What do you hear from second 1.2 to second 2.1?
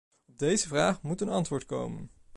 een antwoord komen!